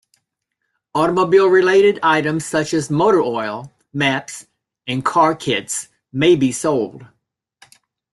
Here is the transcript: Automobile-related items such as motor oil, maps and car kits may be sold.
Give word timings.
Automobile-related 0.95 1.99
items 2.01 2.43
such 2.43 2.73
as 2.73 2.89
motor 2.89 3.21
oil, 3.21 3.71
maps 3.93 4.47
and 4.87 5.05
car 5.05 5.35
kits 5.35 5.89
may 6.11 6.35
be 6.35 6.51
sold. 6.51 7.05